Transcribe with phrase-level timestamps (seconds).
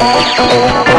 [0.00, 0.89] Música